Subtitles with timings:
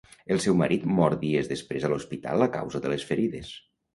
[0.35, 3.55] El seu marit mor dies després a l’hospital a causa de les ferides.